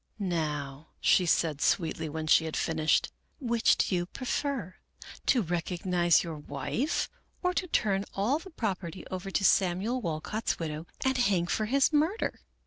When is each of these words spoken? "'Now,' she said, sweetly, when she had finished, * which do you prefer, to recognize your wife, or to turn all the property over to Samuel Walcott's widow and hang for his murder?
"'Now,' 0.39 0.87
she 0.99 1.27
said, 1.27 1.61
sweetly, 1.61 2.09
when 2.09 2.25
she 2.25 2.45
had 2.45 2.57
finished, 2.57 3.11
* 3.27 3.31
which 3.39 3.77
do 3.77 3.93
you 3.95 4.07
prefer, 4.07 4.77
to 5.27 5.41
recognize 5.43 6.23
your 6.23 6.37
wife, 6.39 7.07
or 7.43 7.53
to 7.53 7.67
turn 7.67 8.05
all 8.15 8.39
the 8.39 8.49
property 8.49 9.05
over 9.11 9.29
to 9.29 9.43
Samuel 9.45 10.01
Walcott's 10.01 10.57
widow 10.57 10.87
and 11.05 11.19
hang 11.19 11.45
for 11.45 11.65
his 11.67 11.93
murder? 11.93 12.39